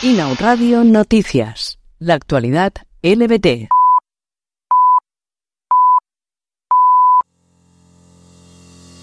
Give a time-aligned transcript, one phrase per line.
[0.00, 1.80] Inau Radio Noticias.
[1.98, 2.72] La actualidad
[3.02, 3.68] LBT.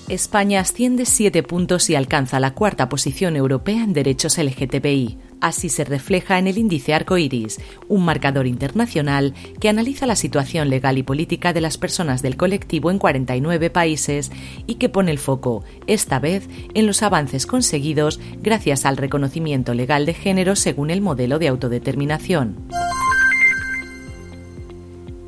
[0.07, 5.17] España asciende siete puntos y alcanza la cuarta posición europea en derechos LGTBI.
[5.41, 10.99] Así se refleja en el índice Arcoiris, un marcador internacional que analiza la situación legal
[10.99, 14.31] y política de las personas del colectivo en 49 países
[14.67, 20.05] y que pone el foco, esta vez, en los avances conseguidos gracias al reconocimiento legal
[20.05, 22.57] de género según el modelo de autodeterminación.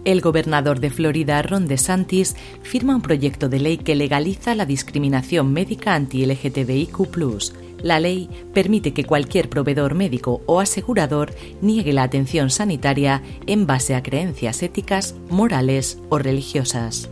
[0.08, 5.52] El gobernador de Florida, Ron DeSantis, firma un proyecto de ley que legaliza la discriminación
[5.52, 7.82] médica anti-LGTBIQ.
[7.84, 13.96] La ley permite que cualquier proveedor médico o asegurador niegue la atención sanitaria en base
[13.96, 17.10] a creencias éticas, morales o religiosas.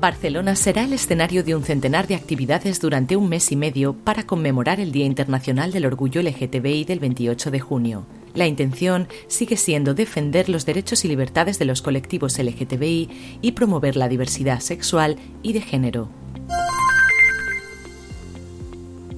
[0.00, 4.26] Barcelona será el escenario de un centenar de actividades durante un mes y medio para
[4.26, 8.17] conmemorar el Día Internacional del Orgullo LGTBI del 28 de junio.
[8.38, 13.96] La intención sigue siendo defender los derechos y libertades de los colectivos LGTBI y promover
[13.96, 16.08] la diversidad sexual y de género.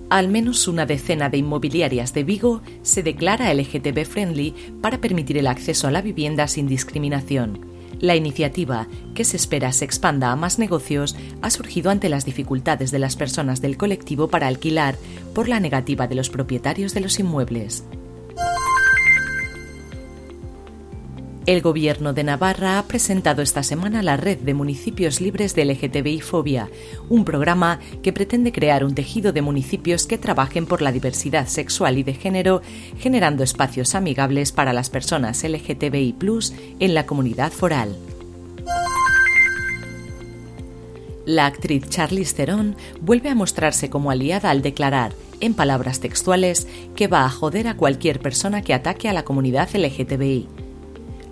[0.08, 5.48] Al menos una decena de inmobiliarias de Vigo se declara LGTB friendly para permitir el
[5.48, 7.66] acceso a la vivienda sin discriminación.
[8.00, 12.90] La iniciativa, que se espera se expanda a más negocios, ha surgido ante las dificultades
[12.90, 14.96] de las personas del colectivo para alquilar
[15.34, 17.84] por la negativa de los propietarios de los inmuebles.
[21.50, 26.20] El Gobierno de Navarra ha presentado esta semana la Red de Municipios Libres de LGTBI
[26.20, 26.70] Fobia,
[27.08, 31.98] un programa que pretende crear un tejido de municipios que trabajen por la diversidad sexual
[31.98, 32.62] y de género,
[33.00, 36.14] generando espacios amigables para las personas LGTBI
[36.78, 37.96] en la comunidad foral.
[41.26, 47.08] La actriz Charlize Theron vuelve a mostrarse como aliada al declarar, en palabras textuales, que
[47.08, 50.46] va a joder a cualquier persona que ataque a la comunidad LGTBI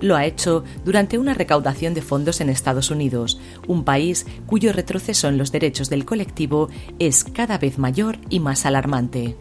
[0.00, 5.28] lo ha hecho durante una recaudación de fondos en Estados Unidos, un país cuyo retroceso
[5.28, 9.36] en los derechos del colectivo es cada vez mayor y más alarmante.